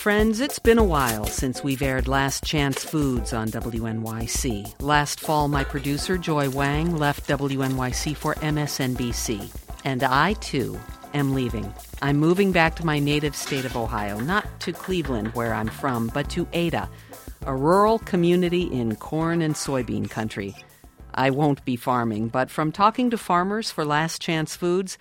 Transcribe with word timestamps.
Friends, 0.00 0.40
it's 0.40 0.58
been 0.58 0.78
a 0.78 0.82
while 0.82 1.26
since 1.26 1.62
we've 1.62 1.82
aired 1.82 2.08
Last 2.08 2.42
Chance 2.42 2.84
Foods 2.84 3.34
on 3.34 3.48
WNYC. 3.48 4.80
Last 4.80 5.20
fall, 5.20 5.46
my 5.46 5.62
producer, 5.62 6.16
Joy 6.16 6.48
Wang, 6.48 6.96
left 6.96 7.28
WNYC 7.28 8.16
for 8.16 8.34
MSNBC. 8.36 9.54
And 9.84 10.02
I, 10.02 10.32
too, 10.40 10.80
am 11.12 11.34
leaving. 11.34 11.70
I'm 12.00 12.16
moving 12.16 12.50
back 12.50 12.76
to 12.76 12.86
my 12.86 12.98
native 12.98 13.36
state 13.36 13.66
of 13.66 13.76
Ohio, 13.76 14.18
not 14.18 14.46
to 14.60 14.72
Cleveland, 14.72 15.34
where 15.34 15.52
I'm 15.52 15.68
from, 15.68 16.06
but 16.14 16.30
to 16.30 16.48
Ada, 16.54 16.88
a 17.44 17.54
rural 17.54 17.98
community 17.98 18.62
in 18.72 18.96
corn 18.96 19.42
and 19.42 19.54
soybean 19.54 20.08
country. 20.08 20.56
I 21.12 21.28
won't 21.28 21.62
be 21.66 21.76
farming, 21.76 22.28
but 22.28 22.50
from 22.50 22.72
talking 22.72 23.10
to 23.10 23.18
farmers 23.18 23.70
for 23.70 23.84
Last 23.84 24.22
Chance 24.22 24.56
Foods, 24.56 24.96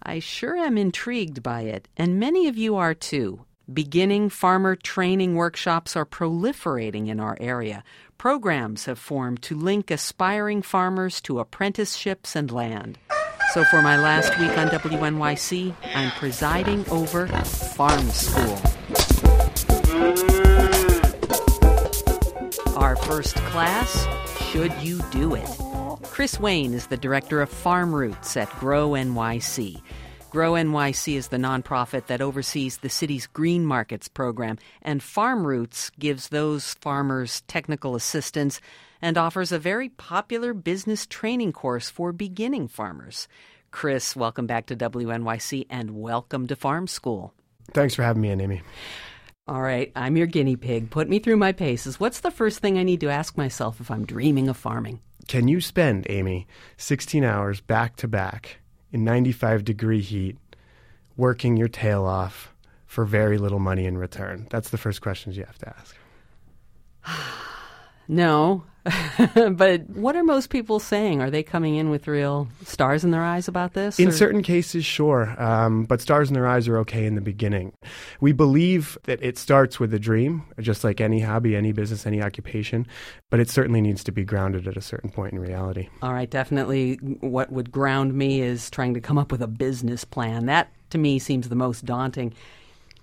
I 0.00 0.20
sure 0.20 0.56
am 0.56 0.78
intrigued 0.78 1.42
by 1.42 1.62
it, 1.62 1.88
and 1.96 2.20
many 2.20 2.46
of 2.46 2.56
you 2.56 2.76
are 2.76 2.94
too. 2.94 3.44
Beginning 3.72 4.28
farmer 4.28 4.76
training 4.76 5.36
workshops 5.36 5.96
are 5.96 6.04
proliferating 6.04 7.08
in 7.08 7.18
our 7.18 7.34
area. 7.40 7.82
Programs 8.18 8.84
have 8.84 8.98
formed 8.98 9.40
to 9.40 9.56
link 9.56 9.90
aspiring 9.90 10.60
farmers 10.60 11.18
to 11.22 11.38
apprenticeships 11.38 12.36
and 12.36 12.52
land. 12.52 12.98
So, 13.54 13.64
for 13.64 13.80
my 13.80 13.96
last 13.96 14.38
week 14.38 14.50
on 14.58 14.68
WNYC, 14.68 15.74
I'm 15.94 16.10
presiding 16.10 16.84
over 16.90 17.26
Farm 17.26 18.10
School. 18.10 18.60
Our 22.76 22.96
first 22.96 23.34
class 23.36 24.06
Should 24.50 24.74
You 24.82 25.00
Do 25.10 25.36
It? 25.36 25.48
Chris 26.02 26.38
Wayne 26.38 26.74
is 26.74 26.88
the 26.88 26.98
director 26.98 27.40
of 27.40 27.50
FARMroots 27.50 28.36
at 28.36 28.50
GrowNYC. 28.50 29.80
GrowNYC 30.34 31.14
is 31.14 31.28
the 31.28 31.36
nonprofit 31.36 32.06
that 32.06 32.20
oversees 32.20 32.78
the 32.78 32.88
city's 32.88 33.28
Greenmarkets 33.28 34.12
program, 34.12 34.58
and 34.82 35.00
FARMroots 35.00 35.92
gives 35.96 36.30
those 36.30 36.74
farmers 36.80 37.42
technical 37.42 37.94
assistance 37.94 38.60
and 39.00 39.16
offers 39.16 39.52
a 39.52 39.60
very 39.60 39.90
popular 39.90 40.52
business 40.52 41.06
training 41.06 41.52
course 41.52 41.88
for 41.88 42.10
beginning 42.10 42.66
farmers. 42.66 43.28
Chris, 43.70 44.16
welcome 44.16 44.48
back 44.48 44.66
to 44.66 44.74
WNYC 44.74 45.66
and 45.70 45.92
welcome 45.92 46.48
to 46.48 46.56
Farm 46.56 46.88
School. 46.88 47.32
Thanks 47.72 47.94
for 47.94 48.02
having 48.02 48.22
me 48.22 48.30
in, 48.30 48.40
Amy. 48.40 48.62
All 49.46 49.62
right, 49.62 49.92
I'm 49.94 50.16
your 50.16 50.26
guinea 50.26 50.56
pig. 50.56 50.90
Put 50.90 51.08
me 51.08 51.20
through 51.20 51.36
my 51.36 51.52
paces. 51.52 52.00
What's 52.00 52.18
the 52.18 52.32
first 52.32 52.58
thing 52.58 52.76
I 52.76 52.82
need 52.82 53.02
to 53.02 53.08
ask 53.08 53.38
myself 53.38 53.80
if 53.80 53.88
I'm 53.88 54.04
dreaming 54.04 54.48
of 54.48 54.56
farming? 54.56 54.98
Can 55.28 55.46
you 55.46 55.60
spend, 55.60 56.08
Amy, 56.10 56.48
16 56.76 57.22
hours 57.22 57.60
back 57.60 57.94
to 57.96 58.08
back 58.08 58.58
in 58.94 59.02
95 59.02 59.64
degree 59.64 60.00
heat, 60.00 60.36
working 61.16 61.56
your 61.56 61.66
tail 61.66 62.04
off 62.04 62.54
for 62.86 63.04
very 63.04 63.38
little 63.38 63.58
money 63.58 63.86
in 63.86 63.98
return? 63.98 64.46
That's 64.50 64.70
the 64.70 64.78
first 64.78 65.02
questions 65.02 65.36
you 65.36 65.44
have 65.44 65.58
to 65.58 65.68
ask. 65.68 65.96
No. 68.08 68.64
but 69.52 69.88
what 69.90 70.14
are 70.14 70.22
most 70.22 70.50
people 70.50 70.78
saying? 70.78 71.22
Are 71.22 71.30
they 71.30 71.42
coming 71.42 71.76
in 71.76 71.88
with 71.88 72.06
real 72.06 72.48
stars 72.64 73.02
in 73.02 73.12
their 73.12 73.22
eyes 73.22 73.48
about 73.48 73.72
this? 73.72 73.98
In 73.98 74.08
or- 74.08 74.12
certain 74.12 74.42
cases, 74.42 74.84
sure, 74.84 75.34
um, 75.42 75.84
but 75.84 76.02
stars 76.02 76.28
in 76.28 76.34
their 76.34 76.46
eyes 76.46 76.68
are 76.68 76.76
okay 76.78 77.06
in 77.06 77.14
the 77.14 77.22
beginning. 77.22 77.72
We 78.20 78.32
believe 78.32 78.98
that 79.04 79.22
it 79.22 79.38
starts 79.38 79.80
with 79.80 79.94
a 79.94 79.98
dream, 79.98 80.44
just 80.60 80.84
like 80.84 81.00
any 81.00 81.20
hobby, 81.20 81.56
any 81.56 81.72
business, 81.72 82.06
any 82.06 82.20
occupation, 82.20 82.86
but 83.30 83.40
it 83.40 83.48
certainly 83.48 83.80
needs 83.80 84.04
to 84.04 84.12
be 84.12 84.22
grounded 84.22 84.68
at 84.68 84.76
a 84.76 84.82
certain 84.82 85.10
point 85.10 85.32
in 85.32 85.38
reality. 85.38 85.88
All 86.02 86.12
right, 86.12 86.28
definitely 86.28 86.96
what 87.20 87.50
would 87.50 87.72
ground 87.72 88.12
me 88.12 88.42
is 88.42 88.68
trying 88.68 88.92
to 88.94 89.00
come 89.00 89.16
up 89.16 89.32
with 89.32 89.40
a 89.40 89.48
business 89.48 90.04
plan. 90.04 90.44
That 90.44 90.68
to 90.90 90.98
me 90.98 91.18
seems 91.18 91.48
the 91.48 91.56
most 91.56 91.86
daunting. 91.86 92.34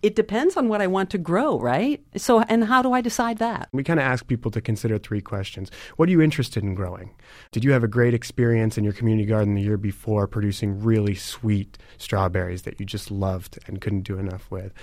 It 0.01 0.15
depends 0.15 0.57
on 0.57 0.67
what 0.67 0.81
I 0.81 0.87
want 0.87 1.11
to 1.11 1.19
grow, 1.19 1.59
right? 1.59 2.03
So, 2.17 2.41
and 2.41 2.63
how 2.63 2.81
do 2.81 2.91
I 2.91 3.01
decide 3.01 3.37
that? 3.37 3.69
We 3.71 3.83
kind 3.83 3.99
of 3.99 4.05
ask 4.05 4.25
people 4.25 4.49
to 4.51 4.61
consider 4.61 4.97
three 4.97 5.21
questions. 5.21 5.69
What 5.97 6.09
are 6.09 6.11
you 6.11 6.21
interested 6.21 6.63
in 6.63 6.73
growing? 6.73 7.11
Did 7.51 7.63
you 7.63 7.71
have 7.71 7.83
a 7.83 7.87
great 7.87 8.15
experience 8.15 8.77
in 8.77 8.83
your 8.83 8.93
community 8.93 9.27
garden 9.27 9.53
the 9.53 9.61
year 9.61 9.77
before 9.77 10.27
producing 10.27 10.81
really 10.81 11.13
sweet 11.13 11.77
strawberries 11.99 12.63
that 12.63 12.79
you 12.79 12.85
just 12.85 13.11
loved 13.11 13.59
and 13.67 13.79
couldn't 13.79 14.01
do 14.01 14.17
enough 14.17 14.49
with? 14.49 14.73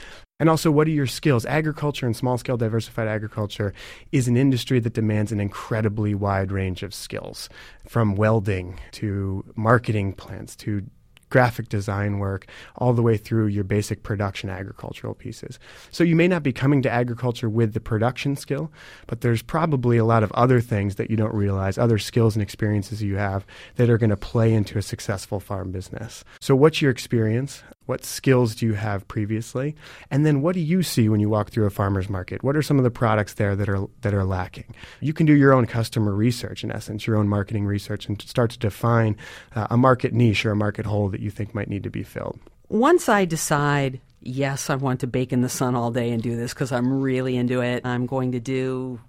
And 0.41 0.49
also, 0.49 0.71
what 0.71 0.87
are 0.87 0.93
your 0.93 1.09
skills? 1.09 1.45
Agriculture 1.45 2.07
and 2.07 2.17
small 2.17 2.39
scale 2.39 2.57
diversified 2.57 3.09
agriculture 3.09 3.75
is 4.13 4.29
an 4.29 4.37
industry 4.37 4.79
that 4.79 4.93
demands 4.93 5.33
an 5.33 5.41
incredibly 5.41 6.15
wide 6.15 6.53
range 6.53 6.85
of 6.85 6.95
skills 6.95 7.49
from 7.89 8.15
welding 8.15 8.79
to 8.93 9.45
marketing 9.57 10.13
plants 10.13 10.55
to 10.57 10.87
graphic 11.31 11.69
design 11.69 12.19
work, 12.19 12.47
all 12.77 12.93
the 12.93 13.03
way 13.03 13.17
through 13.17 13.47
your 13.47 13.65
basic 13.65 14.03
production 14.03 14.51
agricultural 14.51 15.15
pieces. 15.15 15.59
So 15.91 16.05
you 16.05 16.17
may 16.17 16.29
not 16.29 16.43
be 16.43 16.53
coming 16.53 16.83
to 16.83 16.91
agriculture 16.91 17.49
with 17.49 17.75
the 17.75 17.81
production 17.81 18.37
skill, 18.37 18.71
but 19.07 19.21
there's 19.21 19.43
probably 19.43 19.97
a 19.97 20.05
lot 20.05 20.23
of 20.23 20.33
other 20.33 20.61
things 20.61 20.97
that 20.97 21.11
you 21.11 21.17
don't 21.17 21.35
realize, 21.35 21.79
other 21.79 21.99
skills 21.99 22.37
and 22.37 22.43
experiences 22.43 23.03
you 23.03 23.17
have 23.17 23.47
that 23.77 23.91
are 23.91 23.99
going 23.99 24.11
to 24.11 24.17
play 24.17 24.53
into 24.53 24.79
a 24.79 24.83
successful 24.83 25.41
farm 25.41 25.71
business. 25.73 26.25
So 26.41 26.55
what's 26.57 26.83
your 26.83 26.91
experience? 26.91 27.63
What 27.89 28.05
skills 28.05 28.55
do 28.55 28.67
you 28.67 28.75
have 28.75 29.09
previously? 29.09 29.75
And 30.11 30.27
then 30.27 30.43
what 30.43 30.53
do 30.53 30.61
you 30.61 30.83
see 30.83 31.09
when 31.09 31.21
you 31.21 31.31
walk 31.31 31.49
through 31.49 31.65
a 31.65 31.71
farmer's 31.71 32.11
market? 32.11 32.45
What 32.45 32.55
are 32.55 32.61
some 32.61 32.77
of 32.77 32.85
the 32.85 32.91
products 32.91 33.33
there 33.33 33.57
that 33.57 33.67
are 33.67 33.87
that 34.03 34.13
are 34.13 34.25
lacking? 34.25 34.75
You 35.01 35.15
can 35.15 35.25
do 35.25 35.33
your 35.33 35.55
own 35.55 35.65
customer 35.65 36.13
research 36.13 36.63
in 36.63 36.71
essence, 36.71 37.07
your 37.07 37.17
own 37.17 37.29
marketing 37.29 37.65
research 37.65 38.07
and 38.07 38.21
start 38.21 38.51
to 38.51 38.59
define 38.59 39.17
uh, 39.57 39.69
a 39.71 39.79
market 39.79 40.13
niche 40.13 40.45
or 40.45 40.51
a 40.51 40.57
market 40.57 40.85
hole 40.85 41.09
that 41.09 41.21
you 41.21 41.31
think 41.31 41.55
might 41.55 41.71
need 41.71 41.83
to 41.85 41.91
be 41.91 42.03
filled. 42.03 42.39
Once 42.69 43.09
I 43.09 43.25
decide, 43.25 44.03
yes, 44.21 44.69
I 44.69 44.75
want 44.75 45.01
to 45.01 45.07
bake 45.07 45.33
in 45.33 45.41
the 45.41 45.49
sun 45.49 45.75
all 45.75 45.91
day 45.91 46.11
and 46.11 46.23
do 46.23 46.37
this 46.37 46.53
because 46.53 46.73
I'm 46.73 47.01
really 47.01 47.39
into 47.39 47.63
it. 47.63 47.87
I'm 47.87 48.05
going 48.05 48.33
to 48.33 48.41
do 48.41 49.01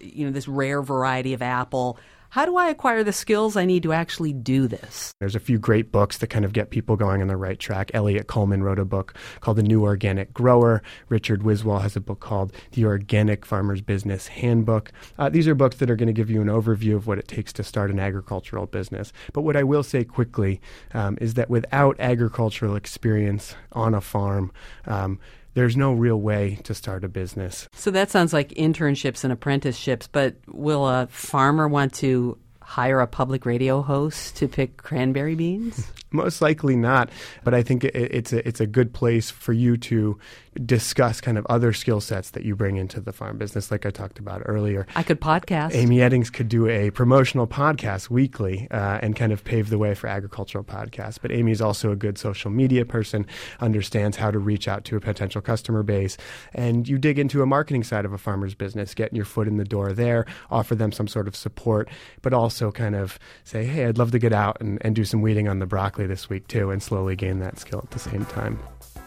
you 0.00 0.26
know 0.26 0.32
this 0.32 0.48
rare 0.48 0.82
variety 0.82 1.34
of 1.34 1.42
apple. 1.42 1.98
How 2.34 2.44
do 2.44 2.56
I 2.56 2.68
acquire 2.68 3.04
the 3.04 3.12
skills 3.12 3.56
I 3.56 3.64
need 3.64 3.84
to 3.84 3.92
actually 3.92 4.32
do 4.32 4.66
this? 4.66 5.14
There's 5.20 5.36
a 5.36 5.38
few 5.38 5.56
great 5.56 5.92
books 5.92 6.18
that 6.18 6.30
kind 6.30 6.44
of 6.44 6.52
get 6.52 6.70
people 6.70 6.96
going 6.96 7.22
on 7.22 7.28
the 7.28 7.36
right 7.36 7.56
track. 7.60 7.92
Eliot 7.94 8.26
Coleman 8.26 8.64
wrote 8.64 8.80
a 8.80 8.84
book 8.84 9.14
called 9.38 9.56
The 9.56 9.62
New 9.62 9.84
Organic 9.84 10.34
Grower. 10.34 10.82
Richard 11.08 11.42
Wiswall 11.42 11.80
has 11.80 11.94
a 11.94 12.00
book 12.00 12.18
called 12.18 12.52
The 12.72 12.86
Organic 12.86 13.46
Farmer's 13.46 13.82
Business 13.82 14.26
Handbook. 14.26 14.90
Uh, 15.16 15.28
these 15.28 15.46
are 15.46 15.54
books 15.54 15.76
that 15.76 15.88
are 15.88 15.94
going 15.94 16.08
to 16.08 16.12
give 16.12 16.28
you 16.28 16.42
an 16.42 16.48
overview 16.48 16.96
of 16.96 17.06
what 17.06 17.18
it 17.18 17.28
takes 17.28 17.52
to 17.52 17.62
start 17.62 17.92
an 17.92 18.00
agricultural 18.00 18.66
business. 18.66 19.12
But 19.32 19.42
what 19.42 19.56
I 19.56 19.62
will 19.62 19.84
say 19.84 20.02
quickly 20.02 20.60
um, 20.92 21.16
is 21.20 21.34
that 21.34 21.48
without 21.48 21.94
agricultural 22.00 22.74
experience 22.74 23.54
on 23.70 23.94
a 23.94 24.00
farm, 24.00 24.50
um, 24.86 25.20
there's 25.54 25.76
no 25.76 25.92
real 25.92 26.20
way 26.20 26.58
to 26.64 26.74
start 26.74 27.04
a 27.04 27.08
business. 27.08 27.68
So 27.72 27.90
that 27.92 28.10
sounds 28.10 28.32
like 28.32 28.50
internships 28.50 29.24
and 29.24 29.32
apprenticeships, 29.32 30.08
but 30.08 30.36
will 30.48 30.86
a 30.86 31.06
farmer 31.08 31.68
want 31.68 31.94
to 31.94 32.38
hire 32.60 33.00
a 33.00 33.06
public 33.06 33.46
radio 33.46 33.82
host 33.82 34.36
to 34.36 34.48
pick 34.48 34.76
cranberry 34.76 35.34
beans? 35.34 35.90
Most 36.14 36.40
likely 36.40 36.76
not, 36.76 37.10
but 37.42 37.54
I 37.54 37.62
think 37.62 37.84
it, 37.84 37.94
it's 37.94 38.32
a 38.32 38.46
it's 38.46 38.60
a 38.60 38.66
good 38.66 38.92
place 38.92 39.30
for 39.30 39.52
you 39.52 39.76
to 39.76 40.18
discuss 40.64 41.20
kind 41.20 41.36
of 41.36 41.44
other 41.46 41.72
skill 41.72 42.00
sets 42.00 42.30
that 42.30 42.44
you 42.44 42.54
bring 42.54 42.76
into 42.76 43.00
the 43.00 43.12
farm 43.12 43.38
business, 43.38 43.70
like 43.70 43.84
I 43.84 43.90
talked 43.90 44.18
about 44.18 44.42
earlier. 44.44 44.86
I 44.94 45.02
could 45.02 45.20
podcast. 45.20 45.74
Amy 45.74 45.98
Eddings 45.98 46.32
could 46.32 46.48
do 46.48 46.68
a 46.68 46.90
promotional 46.90 47.46
podcast 47.46 48.10
weekly 48.10 48.68
uh, 48.70 49.00
and 49.02 49.16
kind 49.16 49.32
of 49.32 49.42
pave 49.44 49.70
the 49.70 49.78
way 49.78 49.94
for 49.94 50.06
agricultural 50.06 50.64
podcasts. 50.64 51.18
But 51.20 51.32
Amy 51.32 51.52
is 51.52 51.60
also 51.60 51.90
a 51.90 51.96
good 51.96 52.18
social 52.18 52.50
media 52.50 52.84
person, 52.84 53.26
understands 53.60 54.16
how 54.16 54.30
to 54.30 54.38
reach 54.38 54.68
out 54.68 54.84
to 54.84 54.96
a 54.96 55.00
potential 55.00 55.40
customer 55.40 55.82
base, 55.82 56.16
and 56.52 56.88
you 56.88 56.98
dig 56.98 57.18
into 57.18 57.42
a 57.42 57.46
marketing 57.46 57.82
side 57.82 58.04
of 58.04 58.12
a 58.12 58.18
farmer's 58.18 58.54
business, 58.54 58.94
getting 58.94 59.16
your 59.16 59.24
foot 59.24 59.48
in 59.48 59.56
the 59.56 59.64
door 59.64 59.92
there, 59.92 60.26
offer 60.50 60.74
them 60.74 60.92
some 60.92 61.08
sort 61.08 61.26
of 61.26 61.34
support, 61.34 61.88
but 62.22 62.32
also 62.32 62.70
kind 62.70 62.94
of 62.94 63.18
say, 63.42 63.64
hey, 63.64 63.86
I'd 63.86 63.98
love 63.98 64.12
to 64.12 64.18
get 64.18 64.32
out 64.32 64.58
and, 64.60 64.78
and 64.82 64.94
do 64.94 65.04
some 65.04 65.20
weeding 65.20 65.48
on 65.48 65.58
the 65.58 65.66
broccoli 65.66 66.03
this 66.06 66.28
week 66.28 66.46
too, 66.48 66.70
and 66.70 66.82
slowly 66.82 67.16
gain 67.16 67.40
that 67.40 67.58
skill 67.58 67.80
at 67.82 67.90
the 67.90 67.98
same 67.98 68.24
time. 68.26 68.58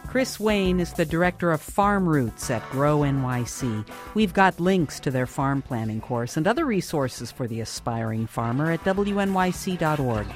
Chris 0.08 0.40
Wayne 0.40 0.80
is 0.80 0.94
the 0.94 1.04
director 1.04 1.52
of 1.52 1.60
FARMroots 1.60 2.50
at 2.50 2.62
GrowNYC. 2.70 3.86
We've 4.14 4.32
got 4.32 4.58
links 4.58 4.98
to 5.00 5.10
their 5.10 5.26
farm 5.26 5.60
planning 5.60 6.00
course 6.00 6.38
and 6.38 6.46
other 6.46 6.64
resources 6.64 7.30
for 7.30 7.46
the 7.46 7.60
aspiring 7.60 8.26
farmer 8.26 8.70
at 8.70 8.82
wnyc.org. 8.84 10.26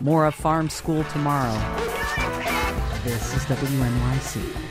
More 0.00 0.26
of 0.26 0.34
Farm 0.34 0.68
School 0.68 1.04
tomorrow. 1.04 1.56
This 3.04 3.36
is 3.36 3.44
WNYC. 3.44 4.64